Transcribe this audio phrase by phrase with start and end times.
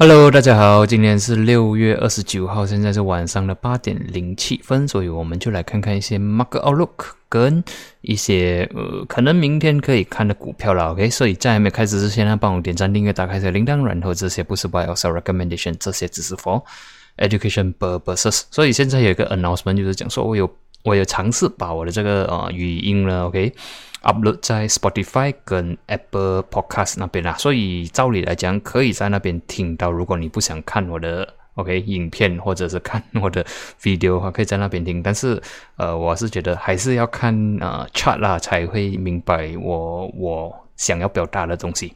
[0.00, 7.60] Hello，大家好，今天是六月二十九号，现在是晚上的八点零七分，所以我们就来看看一些 market outlook 跟
[8.02, 10.92] 一些呃可能明天可以看的股票了。
[10.92, 16.62] OK，所以在还没开始之前呢，帮我点赞、订阅、打开小铃铛，然后这些不是 buy or sell recommendation，这些只是 for
[17.16, 18.44] education purposes。
[18.52, 20.48] 所以现在有一个 announcement，就是讲说我有
[20.88, 23.52] 我有尝试把我的这个呃语音呢，OK。
[24.02, 29.90] upload 在 Spotify 跟 Apple Podcast 那边啦，所以照理来讲，可以在那边听到。
[29.90, 33.44] 如果你不想看我的 OK 影片，或者是看我的
[33.82, 35.02] video 的话，可以在那边听。
[35.02, 35.42] 但是，
[35.76, 41.92] 呃，我是觉得还是要看呃 chat 啦，才会明白我我想要表达的东西。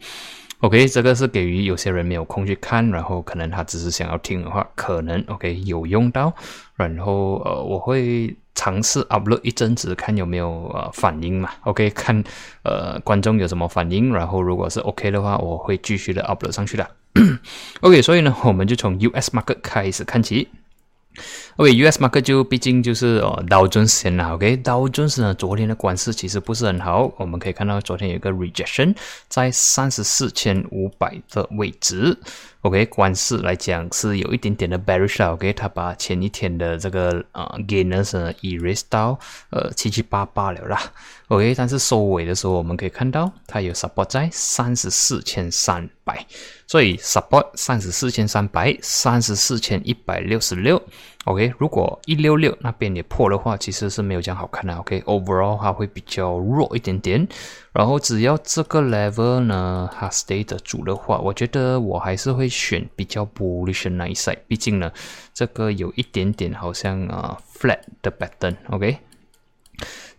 [0.59, 6.35] OK，这个是给予有些人没有空去看，然后可能他只是想要听的话，可能 OK 有用到。
[6.75, 8.37] 然后呃，我会。
[8.55, 12.23] 尝试 upload 一阵子，看有没有呃反应嘛？OK，看
[12.63, 16.91] 呃观众有什么反应，然后如果是 OK 的话，我会继续的 upload 上去的。
[17.81, 20.49] OK，所以呢，我们就从 US market 开始看起。
[21.57, 24.33] OK，US market 就毕竟就是哦道琼斯先啦。
[24.33, 28.97] OK，道琼斯呢昨天的关势其实不是很好，我们可以看到昨天有一个 rejection
[29.29, 32.19] 在三十四千五百的位置。
[32.63, 35.29] OK，关市来讲是有一点点的 bearish。
[35.33, 39.19] OK，他把前一天的这个呃 gainers 呢 erase 到
[39.51, 40.81] 呃七七八八了啦。
[41.27, 46.25] OK，但是收尾的时候我们可以看到它有 support 在三十四千三百，
[46.69, 50.81] 所以 support 三十四千三百，三十四千一百六十六。
[51.25, 54.75] OK，如果一六六那边也破的话，其实是没有这样好看的。
[54.75, 57.27] OK，overall 它会比较弱一点点。
[57.73, 64.39] 然后只要这个 level 呢，它 stay 得住的话，我觉得我还是会选比较 bullish 那一 side。
[64.49, 64.91] 毕竟呢，
[65.33, 68.57] 这个有一点点好像啊 flat 的 pattern。
[68.71, 68.99] OK。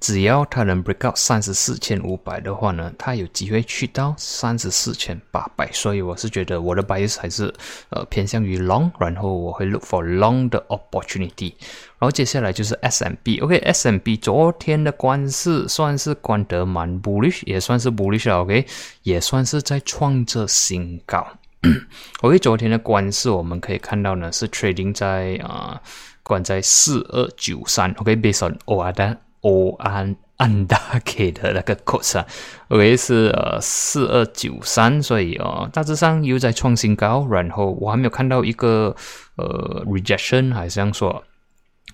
[0.04, 7.54] 只要它能 break out 三十四千五百的话呢，它有机会去到三十四千八百，所以我是觉得我的 bias 还是
[7.88, 11.54] 呃偏向于 long，然后我会 look for long 的 opportunity。
[12.00, 18.68] 然后接下来就是 S M B，OK，S M B 昨天的关市算是关得蛮 bullish，也算是 bullish OK，
[19.04, 21.26] 也算是在创着新高。
[22.20, 25.82] OK，昨天的关市我们可以看到呢是 trading 在啊
[26.24, 29.18] 关在四二九三，OK，based on O R 的。
[29.44, 32.26] O 安安达给的那个 code 啊
[32.70, 38.96] ，OK 是呃四二九三，所以哦大致上又在创新高，然后我还没有看到一个
[39.36, 41.24] 呃 rejection，还是像说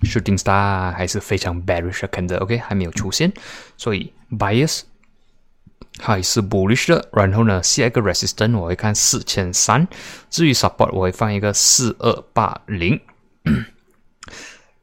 [0.04, 3.34] shooting star 还是非常 bearish 看的，OK 还没有出现，
[3.78, 4.82] 所以 bias
[6.00, 9.88] 还是 bullish 的，然后呢下一个 resistance 我会看四千三，
[10.30, 13.02] 至于 support 我会放一个四二八零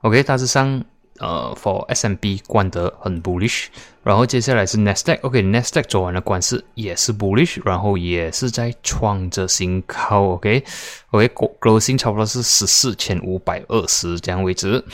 [0.01, 0.85] ，OK 大致上。
[1.21, 3.67] 呃，for S M B 关得很 bullish，
[4.03, 14.85] 然后接下来是 Nasdaq，OK，Nasdaq 昨晚的关市也是 bullish，然后也是在创着新高，OK，OK，closing 差不多是十四千五百二十这样位置，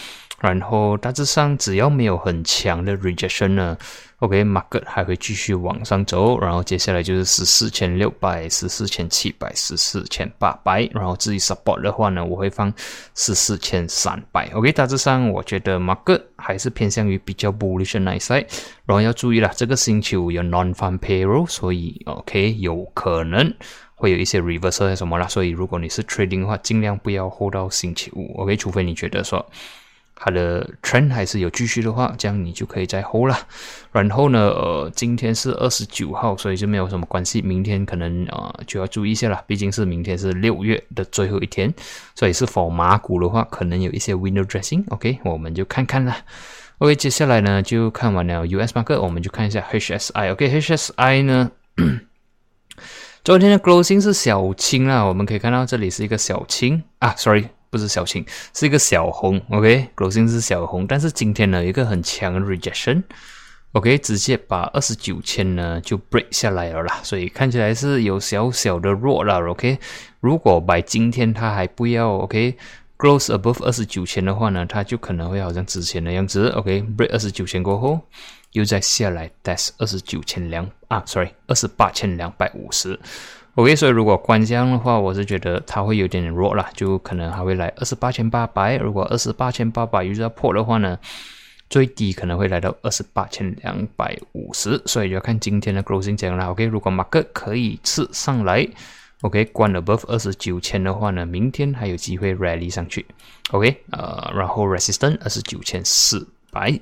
[0.40, 3.76] 然后大致上只要没有很强的 rejection 呢。
[4.22, 12.72] OK，market 还会继续往上走，然后接下来就是十四千六百、十四千七百、十四千八百，然后至于 support 的话呢，我会放
[13.16, 14.48] 十四千三百。
[14.54, 18.46] OK，大致上我觉得 market 还是偏向于比较 bullish 那一 side，
[18.86, 23.52] 然后要注意了，这个星期五有 non-farm payroll，所以 OK 有可能
[23.96, 28.32] 会有一些 reversal 什么啦，所以如果你是 trading 的话，尽量不要 hold 到星期五。
[28.36, 29.44] OK，除非你觉得说。
[30.24, 33.36] 它的 trend 还是有继续的话，这样你就可以再 hold 了。
[33.90, 37.42] 然后呢，呃，今天是二十九号，所以就没有什么关系。
[37.42, 41.74] 明天可能啊就要注意一下了，毕竟是明天是六月的最后一天，
[42.14, 44.84] 所以是否马股的话，可能有一些 window dressing。
[44.90, 46.16] OK，我们就看看啦。
[46.78, 50.30] OK，接下来呢就看完了 US market，我们就看一下 HSI。
[50.30, 51.50] OK，HSI 呢，
[53.24, 57.46] 昨天的 closing 是小青啦，我们可以看到这里是一个小青啊，sorry。
[57.72, 58.22] 不是小青，
[58.54, 69.78] 是一个小红，OK，closing 是小红，但是今天呢，有一个很强的 rejection，OK，直接把二十九千呢就 break 下来了啦，所以看起来是有小小的弱了，OK，
[70.20, 77.98] 如果把今天它还不要，OK，close above 二十九千的话呢，它就可能会好像之前的样子，OK，break 二十九千过后
[78.50, 83.00] 又再下来 test 二十九千两啊，sorry，二十八千两百五十。
[83.54, 88.76] OK，所以如果关箱的话，我是觉得它会有点弱啦，就可能还会来二十八千八百。
[88.78, 90.98] 如果二十八千八百遇到破的话呢，
[91.68, 94.80] 最低可能会来到二十八千两百五十。
[94.86, 96.46] 所以就要看今天的 closing 怎样了。
[96.46, 98.66] OK，如果马克可以刺上来
[99.20, 103.04] ，OK，关 above 二十九千的话呢，明天还有机会 rally 上去。
[103.50, 106.80] OK，呃，然后 resistance 二十九千四百。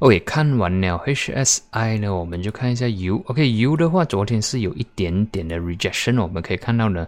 [0.00, 3.22] OK，看完了 HSI 呢，我们就看一下 U。
[3.26, 7.06] OK，U 的话，昨天是有一点点的 rejection，我们可以看到呢，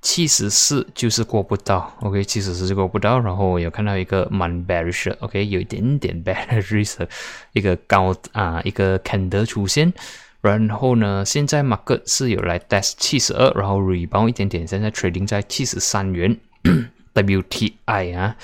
[0.00, 1.92] 七十四就是过不到。
[2.00, 5.14] OK，七十四就过不到，然后有看到一个蛮 bearish。
[5.20, 7.06] OK，有一点点 bearish，
[7.52, 9.92] 一个高啊一个 candle 出现。
[10.40, 16.34] 然后呢，现在 market 是有来 test 七十二，然后 rebound 一点点，现在 trading 在七十三元
[17.14, 18.34] WTI 啊。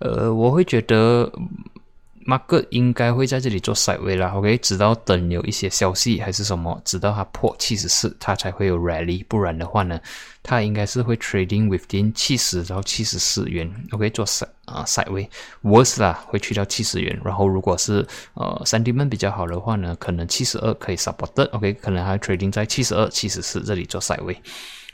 [0.00, 1.32] 呃，我会觉得。
[2.28, 9.98] Market 应该会在这里做 side way 啦，OK，直到等有一些消息还是什么，直到它破七十四，它才会有 rally，不然的话呢，
[10.42, 24.36] 它应该是会 trading within 七十到七十四元，OK，做 sid 啊 side way，worse 啦，会去到七十元，然后如果是呃 sentiment 比较好的话呢，可能七十二可以 support，OK，可能还 trading 在七十二、七十四这里做 side way。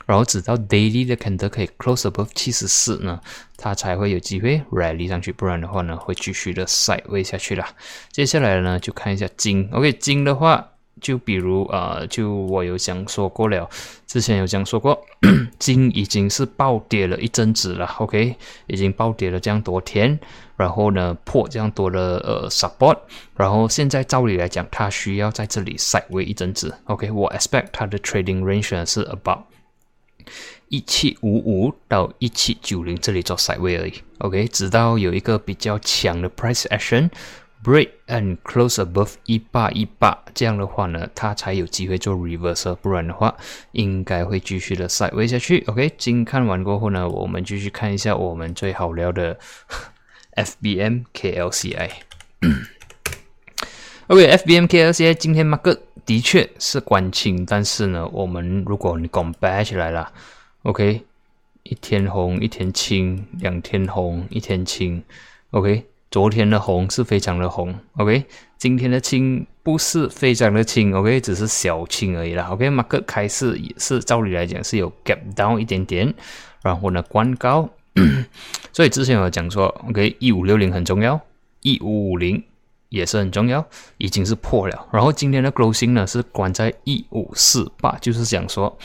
[0.05, 3.19] 然后直到 daily 的 candle 可以 close above 七十四呢，
[3.57, 7.65] 它才会有机会 rally 上去，不然的话呢，会继续的 side 位下去了。
[8.11, 9.67] 接下来呢，就看一下金。
[9.71, 13.67] OK，金的话，就比如呃，就我有讲说过了，
[14.05, 14.99] 之前有讲说过，
[15.57, 17.85] 金已经是暴跌了一阵子了。
[17.97, 18.35] OK，
[18.67, 20.19] 已经暴跌了这样多天，
[20.55, 22.97] 然后呢破这样多的呃 support，
[23.35, 26.73] 然后现在照理来讲，它需要在这里 side way 一阵子。
[26.85, 29.39] OK，我 expect 它的 trading range 是 about。
[30.69, 37.09] 一七五五到一七九零这里做 side way 而已，OK，直到有一个比较强的 price action
[37.63, 43.35] break and close above 一八一八，这样的话呢，它才有机会做 reversal，不然的话，
[43.71, 45.63] 应该会继续的 side way 下去。
[45.67, 49.37] OK，今看完过后呢，我们继续看一下我们最好聊的
[50.35, 51.89] FBM KLCI。
[54.07, 60.11] OK，FBM KLCI 今天 mark 的确是关清，但是呢，我们如果你讲 bad 起来了。
[60.65, 61.03] OK，
[61.61, 65.03] 一天红一天青，两天红一天青。
[65.51, 67.75] OK，昨天的红是非常的红。
[67.97, 68.25] OK，
[68.57, 70.91] 今天的青不是非常的青。
[70.95, 72.47] OK，只是小青而已啦。
[72.49, 76.11] OK，马克开市也是照理来讲是有 gap down 一点点，
[76.63, 77.69] 然后呢关高。
[78.73, 81.21] 所以之前有讲说，OK，一五六零很重要，
[81.61, 82.43] 一五五零
[82.89, 83.63] 也是很重要，
[83.99, 84.87] 已经是破了。
[84.91, 88.75] 然后今天的 closing 呢是关在一五四八，就是讲说。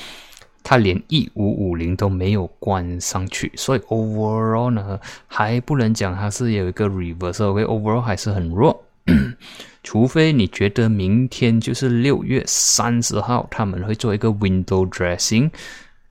[0.63, 8.85] 它连一五五零都没有关上去，所以 overall 呢还不能讲它是有一个 reversal，OK，overall 还是很弱，
[9.83, 15.51] 除非你觉得明天就是六月三十号他们会做一个 window dressing。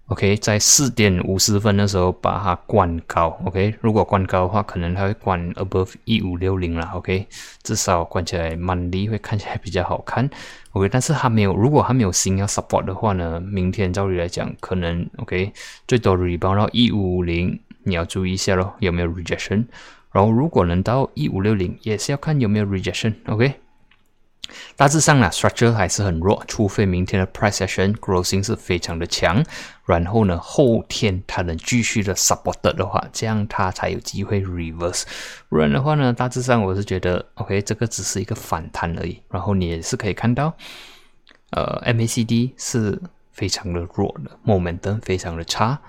[0.10, 3.40] OK，在四点五十分的时候把它关高。
[3.46, 6.90] OK，如果关高的话，可能它会关 above 一五六零了。
[6.96, 7.28] OK，
[7.62, 10.28] 至少关起来满力会看起来比较好看。
[10.72, 15.54] OK，但是它没有，如果它没有新要 support 的话呢，明天照理来讲，可能 OK
[15.88, 19.66] 最多 rebound 到一五五零，你要注意一下咯，有没有 rejection。
[20.12, 23.14] 然后如果能到一五六零，也是要看有没有 rejection。
[23.28, 23.54] OK。
[24.76, 29.44] 大致上呢，structure 还是很弱，除非明天的 price action growing 是非常的强，
[29.86, 35.04] 然后呢，后天它能继续的 support 的话，这样它才有机会 reverse。
[35.50, 39.22] 不然的话呢，大致上我是觉得，OK，这个只是一个反弹而已。
[39.30, 40.54] 然后你也是可以看到，
[41.52, 45.80] 呃，MACD 是非常的弱的，momentum 非常的差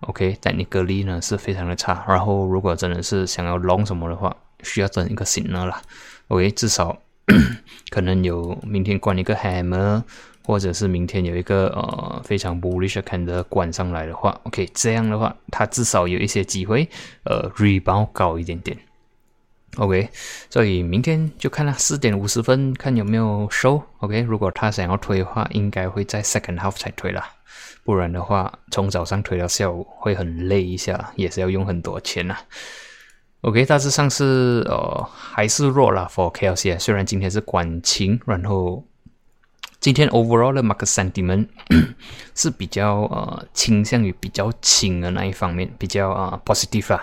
[0.00, 2.04] ，OK，但你隔离呢是非常的差。
[2.08, 5.80] 然后如果真的是想要 long 什么的话，需要等一个 signal 啦
[6.28, 6.96] ，OK，至少。
[7.90, 10.02] 可能有明天关一个 hammer，
[10.44, 16.88] 或者是明天有一个呃非常 bullish kind 的关上来的话，OK，这样的话它至少有一些机会，
[17.24, 18.76] 呃，rebound 高一点点
[19.76, 20.08] ，OK，
[20.48, 27.28] 所以明天就看它四点五十分看有没有收，OK，如果他想要推的话，应该会在 second half 才推啦，
[27.84, 32.36] 不然的话从早上推到下午会很累一下，也是要用很多钱呐。
[33.42, 38.84] OK，大致上是呃还是弱了 for KLC 虽然今天是管情，然后
[39.80, 41.48] 今天 overall 的 market sentiment
[42.36, 47.02] 是比较呃倾向于比较轻的那一方面，比较啊 positive 啊。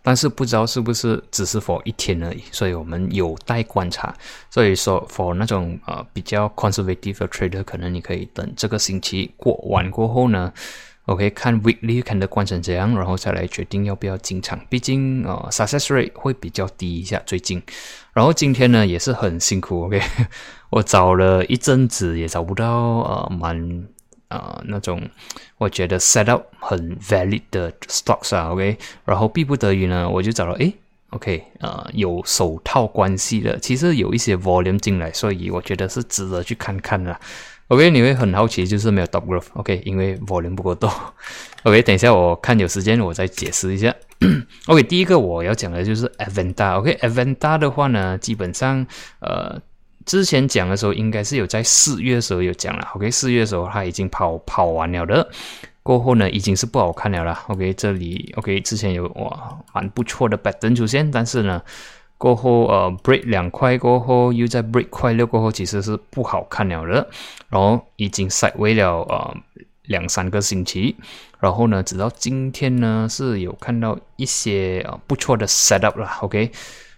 [0.00, 4.14] 但是不知道是不是只是 for 一天而已，所以我们有待观察。
[4.48, 10.52] 所以说 for 那种呃比较 conservative trader，可能你可以等这个星期过完过后呢。
[11.10, 14.60] OK，看 weekly 看的观成怎样，然后再来决定要不要进场。
[14.68, 17.60] 毕竟呃，success rate 会比较低一下最近。
[18.12, 20.00] 然后今天呢也是很辛苦，OK，
[20.70, 23.88] 我找了一阵子也找不到呃蛮
[24.28, 25.02] 呃那种
[25.58, 28.78] 我觉得 set up 很 valid 的 stocks 啊，OK。
[29.04, 30.72] 然后逼不得已呢，我就找了诶
[31.10, 37.18] o k 呃有手套关系的，其实有一些 volume 进来，所以我觉得是值得去看看的。
[37.70, 39.46] OK，你会很好奇，就是没有 top growth。
[39.54, 40.90] OK，因为 volume 不够多。
[41.62, 43.94] OK，等一下我看有时间我再解释一下。
[44.66, 46.78] OK，第一个我要讲的就是 Aventa。
[46.78, 48.86] OK，Aventa 的话呢，基本上
[49.20, 49.60] 呃。
[50.06, 52.88] 之前讲的时候，应该是有在四月的时候有讲了。
[52.94, 55.28] OK，四月的时候它已经跑跑完了的，
[55.82, 57.44] 过后呢已经是不好看了啦。
[57.48, 61.62] OK，这里 OK 之前有哇蛮不错的 pattern 出现，但是呢
[62.20, 67.08] 过后呃 break 两块过后又在 break 块六过后，其实是不好看了的。
[67.48, 69.34] 然后已经 side 位了呃
[69.84, 70.96] 两三个星期，
[71.40, 76.18] 然后呢直到今天呢是有看到一些呃不错的 setup 了。
[76.20, 76.52] OK。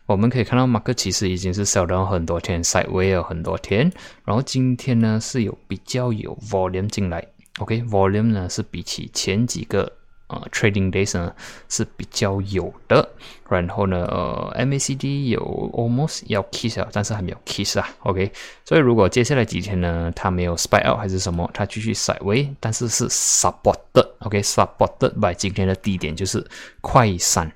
[0.06, 3.90] 我们可以看到，马克其实已经是 sell 到很多天，side way 有很多天，
[4.24, 7.24] 然后今天呢是有比较有 volume 进来
[7.60, 9.90] ，OK，volume 呢是比起前几个
[10.32, 11.32] 呃 trading days 呢
[11.68, 13.06] 是比较有的，
[13.48, 15.40] 然后呢呃 MACD 有
[15.74, 18.32] almost 要 kiss 啊，但是还没有 kiss 啊，OK，
[18.64, 26.44] 所以如果接下来几天呢它没有 spike out 还是什么，它继续 side way，但是是 supported，OK，supported by 今天的低点就是
[26.80, 27.52] 快三。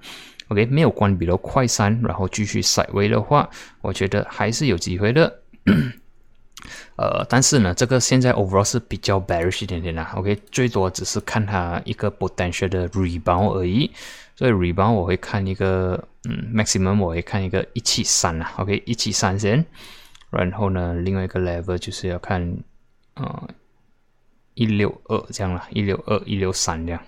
[0.49, 5.41] OK，没有关闭了快三，然后继续塞位的话，我觉得还是有机会的。
[6.97, 10.13] 呃，但是呢，这个现在 overall 是比较 bearish 一点点啦。
[10.17, 13.91] OK，最多只是看它一个 potential 的 rebound 而已。
[14.35, 18.53] 所以 rebound 我会看一个，嗯，maximum 我会看一个一七三啦。
[18.59, 19.65] OK，一七三先。
[20.31, 22.59] 然后呢，另外一个 level 就是要看，
[23.15, 23.49] 呃，
[24.55, 27.03] 一六二这样啦，一六二、一六三这样。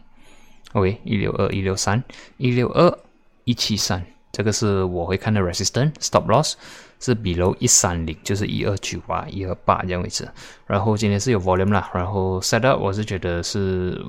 [0.73, 2.03] OK，一六二、一六三、
[2.37, 2.99] 一六二。
[3.45, 6.53] 一七三，这个是我会看的 resistance stop loss
[7.01, 10.29] 是 below 一三零，就是一二九啊，一二八这样位置。
[10.67, 14.01] 然后今天是有 volume 啦，然后 set up 我是觉得是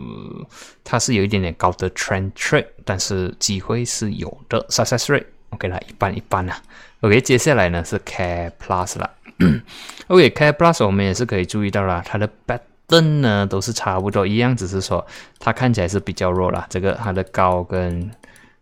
[0.83, 6.61] 它是有一点点高的 trend trade，但是机会是有的 success rate OK 啦，一般一般啦。
[7.01, 9.09] OK，接下来呢是 K plus 啦。
[10.07, 15.05] OK，K plus 我们也是可以注意到啦，它的 pattern 呢都是差不多一样，只是说
[15.39, 16.67] 它看起来是比较弱啦。
[16.69, 18.11] 这个它的高跟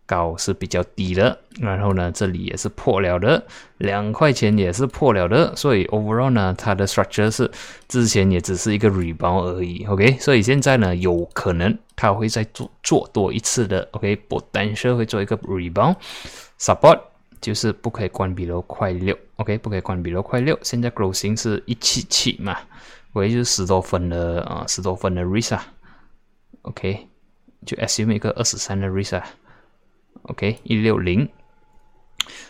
[0.08, 3.46] 高是比较低的，然后呢，这里也是破了的，
[3.76, 7.50] 两块钱也是破了的，所以 overall 呢，它的 structure 是
[7.88, 16.98] 之前也只是一个 rebound 而已，OK，所以现在呢，有可能它会再做做多一次的，OK，不单是会做一个 rebound，support
[17.42, 22.56] 就是不可以关闭了快六，OK，不可以关闭了快六，现在 growing 是一七七嘛，
[23.12, 27.06] 我也就是十多分的啊，十多分的 risk，OK，
[27.66, 29.22] 就 assume 一个二十三的 risk。
[30.22, 31.28] OK，一六零，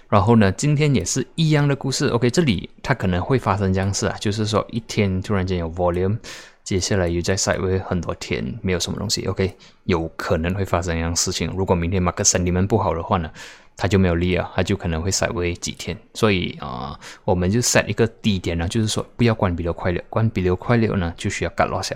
[0.09, 2.09] 然后呢，今天也是一样的故事。
[2.09, 6.19] OK，这里它可能会发生这样事啊，就是说一天突然间有 volume，
[6.65, 9.25] 接下来又在 side 位很多天没有什么东西。
[9.27, 11.51] OK，有可能会发生一样事情。
[11.57, 13.31] 如果明天 market sentiment 不好的话呢，
[13.77, 15.97] 它就没有力啊，它就可能会 side 位几天。
[16.15, 21.95] 所以啊，我们就 set 一个低点呢，就是说不要关闭流快流，关闭流快流呢就需要干落小。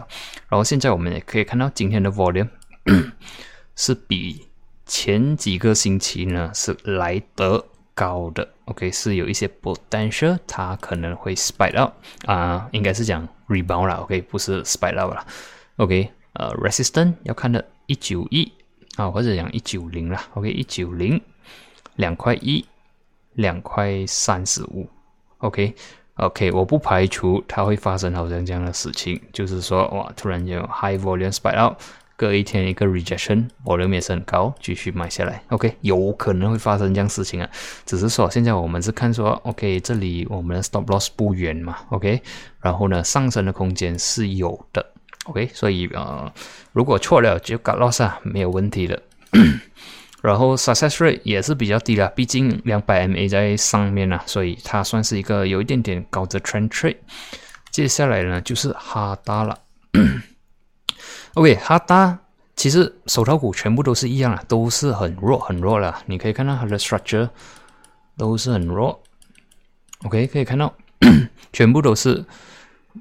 [0.48, 2.48] 然后现在我们也可以看到今天的 volume
[3.74, 4.46] 是比。
[4.94, 11.92] 前几个星期呢是来得高的，OK 是有一些 potential，它可能会 spike out
[12.26, 15.25] 啊，应该是讲 rebound 啦，OK 不是 spike out 啦
[15.76, 18.52] ，OK 呃 resistance 要看的一九一
[18.96, 21.18] 啊或者讲一九零啦，OK 一九零
[21.96, 22.62] 两块一
[23.32, 24.87] 两块三十五
[25.38, 25.75] ，OK
[26.16, 31.78] OK 我不排除它会发生好像这样的事情，就是说哇突然间 high volume spike out。
[32.22, 35.42] 隔一天一个 rejection，我的也是很高，继续买下来。
[35.48, 37.50] OK，有可能会发生这样事情啊，
[37.84, 42.22] 只是说现在我们是看说，OK，这里我们的 stop loss 不远嘛，OK，
[42.60, 44.86] 然后呢，上升的空间是有的
[45.24, 46.32] ，OK，所以呃，
[46.70, 49.02] 如果错了就 got loss 啊，没有问题的。
[50.22, 56.98] 然后 success rate 也是比较低了，毕竟两百 MA 在上面啊，所以它算是一个有一点点高的 trend trade。
[57.72, 59.58] 接下来呢就是哈达了。
[61.34, 62.18] OK，哈达
[62.54, 66.02] 其实手套股全部都是一样啊，都是很弱很弱了。
[66.06, 67.30] 你可以看到它的 structure
[68.18, 69.02] 都是很弱。
[70.04, 70.74] OK，可以看到
[71.52, 72.24] 全部都是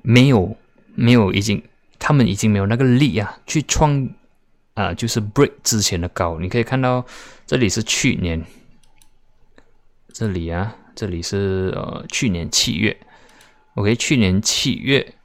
[0.01, 0.55] 没有
[0.95, 1.61] 没有已经，
[2.00, 4.09] 他们已经没有那个力啊，去创
[4.75, 6.39] 啊，就是 break 之前的高。
[6.39, 7.05] 你可以看到
[7.45, 8.45] 这里是去年，
[10.13, 12.97] 这里啊，这里是呃去年七月。
[13.73, 15.15] OK，去年七月。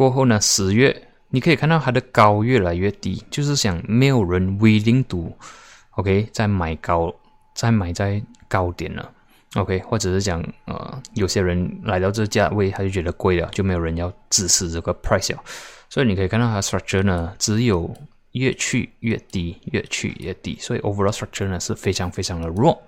[0.00, 7.14] 过后呢，十月你可以看到它的高越来越低，就是想没有人 willing to，OK，再买高，
[7.54, 9.12] 再买在高点了
[9.56, 15.44] ，OK，或者是讲呃，有些人来到这价位他就觉得贵了，就没有人要支持这个 price 了，
[15.90, 17.94] 所以你可以看到它 structure 呢，只有
[18.32, 22.82] 越去越低，越去越低，所以 overall structure 呢是非常非常的弱，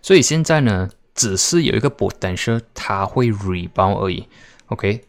[0.00, 4.28] 所以现在呢，只是有一个 potential 它会 rebound 而已
[4.66, 5.02] ，OK。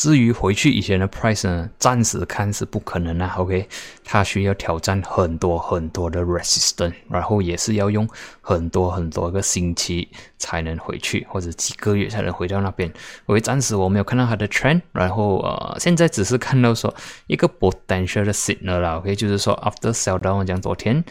[0.00, 3.34] 至于回去以前的 price 呢，暂时看是不可能啊。
[3.36, 3.68] OK，
[4.02, 8.08] 它需要挑战很多很多的 resistance，然后也是要用
[8.40, 12.90] 很多很多个星期才能回去，或者几个月才能回到那边。
[13.26, 16.94] OK，暂时我没有看到它的 trend，然后呃，现在只是看到说
[17.26, 18.96] 一个 potential 的 signal 啦。
[18.96, 21.04] OK，就是说 after sell down，讲昨天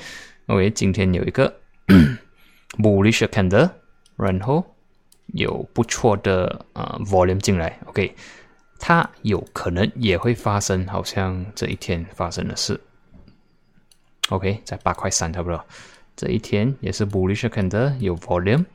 [0.48, 1.53] ，OK，今天有一个
[2.81, 3.69] bullish candle，
[4.17, 4.65] 然后
[5.27, 7.79] 有不错的呃 volume 进来。
[7.86, 8.15] OK。
[8.79, 12.79] 它有可能也会发生，好像这一天发生的事。
[14.29, 15.63] OK，在八块三差不多，
[16.15, 18.65] 这一天也是 bullish candle 有 volume，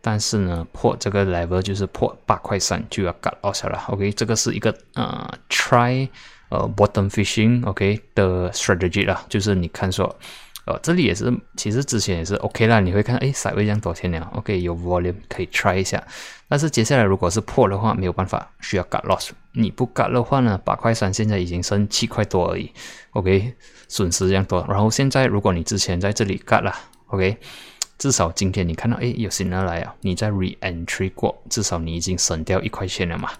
[0.00, 3.84] 但是呢破这个 level 就是破八块三就要 cut off 了。
[3.88, 6.08] OK，这个是一个呃 try
[6.48, 10.18] 呃 bottom fishing OK 的 strategy 啦，就是你看说。
[10.70, 12.80] 哦，这里也是，其实之前也是 OK 啦。
[12.80, 16.02] 你会看，哎，稍微这样多天了，OK，有 volume 可以 try 一下。
[16.48, 19.30] 但是接下来如果是破的话，没有办法，需要 cut loss。
[19.52, 22.70] 你不 cut 的话呢，八块三现在已经剩七块多而已
[23.10, 23.52] ，OK，
[23.88, 24.64] 损失这样多。
[24.68, 26.74] 然后现在如果你之前在这里 cut 了
[27.08, 27.36] ，OK，
[27.98, 33.30] 至少今天你看到，哎，有新人来啊，你在 re-entry 过，至少你已经省掉一块钱了嘛，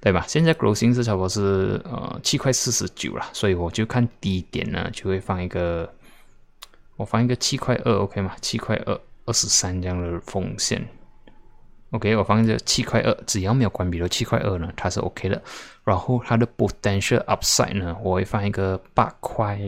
[0.00, 0.24] 对吧？
[0.26, 5.92] 现在 closing 是差不多是呃七块四十九了，所以我就看低点呢，就会放一个。
[6.96, 8.34] 我放一个七块二，OK 吗？
[8.40, 10.86] 七块二，二十三这样的风险
[11.90, 12.16] ，OK。
[12.16, 15.42] 我放一个七块二，只要没有关闭的七块二呢，它是 OK 的。
[15.84, 19.60] 然后它的 potential upside 呢，我会放一个八块，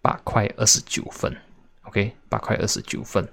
[0.00, 1.36] 八块二十九分
[1.82, 3.28] ，OK，八块二十九分。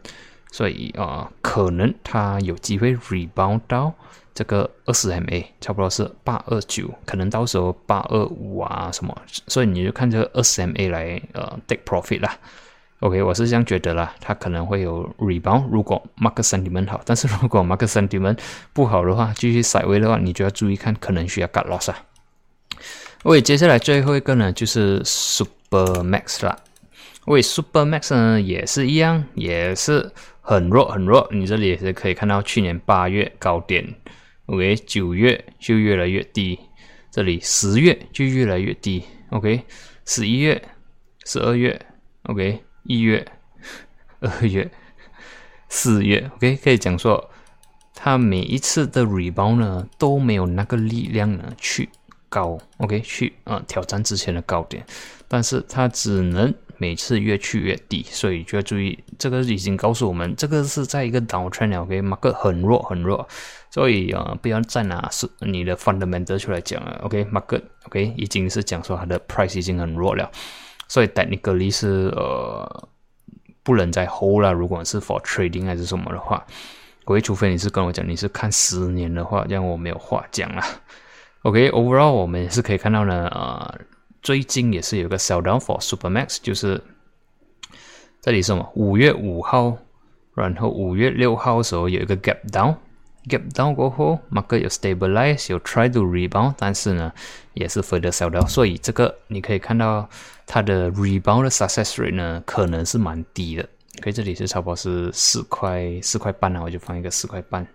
[0.51, 3.93] 所以啊，可能它有机会 rebound 到。
[4.39, 9.13] 这个二十 MA 差不多是八二九，可能到时候八二五啊什么，
[9.48, 12.38] 所以你就看这个二十 MA 来呃 take profit 啦。
[13.01, 15.67] OK，我是这样觉得啦，它可能会有 rebound。
[15.69, 18.39] 如果 market sentiment 好， 但是如果 market sentiment
[18.72, 21.98] 不好的话，继续 s i d e w a y 的话，你就要注意看，可能需要 cut loss 啊。
[23.24, 26.58] OK，接下来最后一个呢就是 Super Max 啦。
[27.25, 31.27] 喂 Super Max 呢也是一样，也是很弱很弱。
[31.31, 33.86] 你这里也是可以看到去年八月高点。
[34.49, 36.59] OK，九月就越来越低，
[37.11, 39.03] 这里十月就越来越低。
[39.29, 39.63] OK，
[40.05, 40.59] 十一月、
[41.23, 41.79] 十二月
[42.23, 43.23] ，OK，一月、
[44.19, 44.71] 二月、
[45.69, 47.29] 四月，OK，可以讲说，
[47.93, 51.88] 它每一次的 rebound 呢都没有那个力量呢去
[52.27, 54.83] 高，OK，去啊挑战之前的高点，
[55.27, 56.51] 但是它只能。
[56.81, 63.27] 每次越去越低，所以就要注意，这个已经告诉我们，这个是在一个 downtrend OK，market 很弱很弱，
[63.69, 70.31] 所以啊，不要再拿是你的 fundamental 出来讲了，OK，market OK 已经是讲说它的 price 已经很弱了，
[70.87, 72.87] 所以 technically 是呃
[73.61, 74.53] 不能再 hold 了。
[74.53, 76.45] 如果是 for trading 还是什么的话，
[77.03, 80.63] 各除非你是跟我讲你是看十年的话，这样我没有话讲了。
[81.41, 83.79] OK，overall 我们也是可以看到呢，呃。
[84.21, 86.82] 最近也是有个 sell down for Supermax，就是
[88.21, 88.69] 这里是什么？
[88.75, 89.77] 五月五号，
[90.36, 97.13] 然后五月六号的时候有一个 gap down，gap down 过后，market 有 stabilize，有 try to rebound，但是呢，
[97.53, 100.10] 也是 further sell down，所以这个你可以看到
[100.45, 103.67] 它的 rebound 的 success rate 呢，可能是蛮低的。
[103.99, 107.65] OK，这里是差不多是四块四块半啊，我就放一个四块半。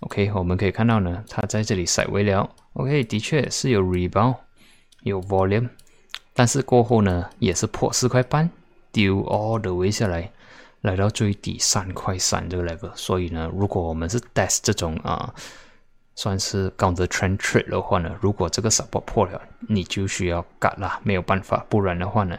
[0.00, 2.50] OK，我们可以看到呢，它在这里 s 微了。
[2.72, 4.36] OK，的确是有 rebound。
[5.02, 5.68] 有 volume，
[6.34, 8.48] 但是过后呢，也是破四块半，
[8.90, 10.30] 丢 all the way 下来，
[10.80, 12.90] 来到最低三块三这个 level。
[12.94, 15.34] 所以呢，如果我们是 test 这种啊，
[16.14, 22.38] 算是 counter trend trade 的话呢，如果这个 support 破了，你就需要 cut 啦，没有办法，不然的话呢，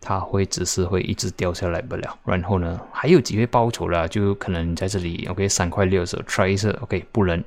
[0.00, 2.18] 它会只是会一直掉下来不了。
[2.24, 7.42] 然后呢，还有机会报仇了，就可能在这里 OK 三块六的时候 try 一次，OK 不能，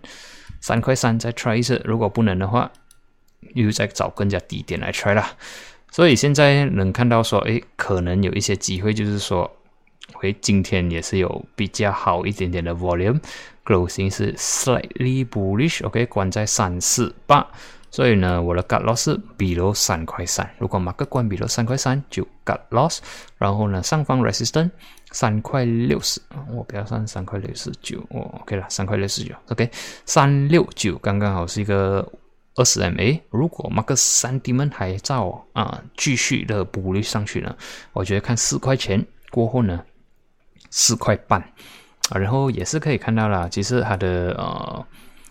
[0.59, 2.71] 三块三再 try 一次，如果不能的话。
[3.53, 5.31] 又在找更加低点来 try 啦，
[5.91, 9.49] 所以现在能看到说，哎，可能有一些机会，就是说，
[10.21, 17.47] 诶，今天也是有比较好一点点的 volume，closing 是 slightly bullish，OK，关在三四八，
[17.91, 22.99] 所以呢，我的 g u t loss 比如三块三，如果马克关比如三块三就 g u t loss，
[23.37, 24.71] 然后呢，上方 resistance
[25.11, 26.19] 三块六十，
[26.51, 29.69] 我不要算三块六十九，我 OK 了，三块六十九，OK，
[30.05, 32.05] 三六九刚刚好是一个。
[32.55, 37.55] 二十 MA，如果马克三 D 们还照啊继续的补率上去呢，
[37.91, 39.83] 我觉得看四块钱过后呢，
[40.69, 41.41] 四块半
[42.09, 44.87] 啊，然后也是可以看到了，其实它的呃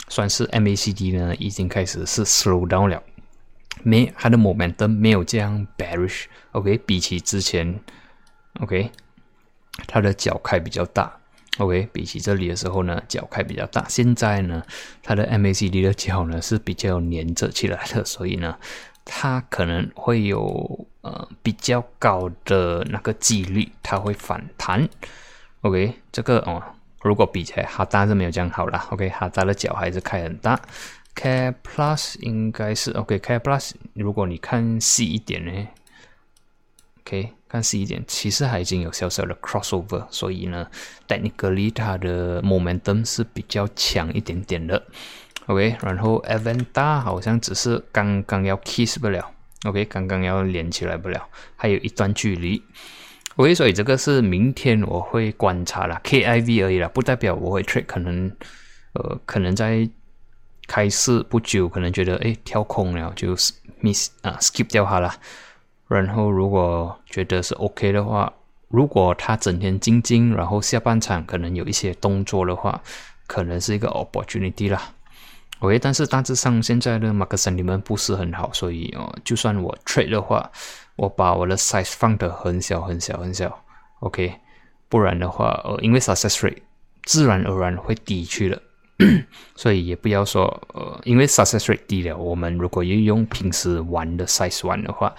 [0.09, 3.03] 算是 MACD 呢已经开始是 slow down 了，
[3.83, 7.81] 没它的 momentum 没有这样 bearish，OK，比起之前
[8.61, 8.91] ，OK，
[9.87, 11.19] 它的脚开比较大。
[11.59, 13.87] OK，比起这里的时候呢，脚开比较大。
[13.89, 14.63] 现在呢，
[15.03, 18.59] 它的 MACD 的脚呢是比较粘着起来的，所以呢，
[19.05, 24.89] 它可能会有呃比较高的那个几率它会反弹。
[25.61, 26.61] OK，这个哦，
[27.03, 28.87] 如果比起来哈达是没有这样好啦。
[28.91, 30.61] OK，哈达的脚还是开很大。
[31.15, 35.69] Care Plus 应该是 OK，Care Plus 如果你看细一点呢
[37.23, 40.67] ，OK，看细一点，其实还已经有小小的 crossover，所以呢
[41.07, 44.83] ，technical 它的 momentum 是比较强一点点的。
[45.47, 49.31] OK，然后 Aventa 好像只是刚刚要 kiss 不了
[49.65, 52.63] ，OK，刚刚要连起来不了，还有一段距离。
[53.37, 58.31] OK，所以这个是明天我会观察了，KIV 而已啦，不代表我会 trade，可能
[58.95, 59.89] 呃，可能在
[60.67, 63.35] 开市不久，可能觉得诶跳空了，就
[63.83, 65.13] miss 啊 skip 掉它了。
[65.89, 68.33] 然后如果觉得是 OK 的话，
[68.69, 72.81] 如果他整天静静，然后下半场可能有一些动作的话，
[73.27, 74.83] 可能是一个 opportunity 啦。
[75.61, 80.51] OK，但是大致上现在的 market sentiment 不是很好，所以哦，就算我 trade 的话。
[80.97, 83.65] 我把我的 size 放得很小很小很小
[83.99, 84.33] ，OK，
[84.89, 86.59] 不然的话，呃，因为 success rate
[87.03, 88.63] 自然而然会低去了，
[89.57, 95.13] 所以也不要说，呃，因为 success rate 低了，我们如果要用平时玩的 size 玩的话，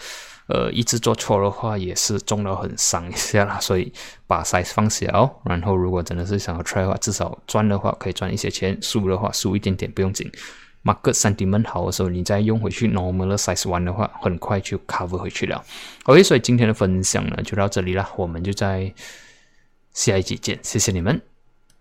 [0.47, 3.91] 呃，一直做错的话也是中了很伤一下啦，所以
[4.27, 10.31] 把 size 放小，然后如果真的是想要 try 的话，至少赚的话可以赚一些钱，输的话输一点点不用紧。
[10.84, 15.63] market sentiment 好的时候，你再用回去 normal size one 的话，很快就 cover 回去了。
[16.03, 18.93] OK，所以今天的分享呢就到这里了，我们就在
[19.93, 21.34] 下一集见，谢谢你们。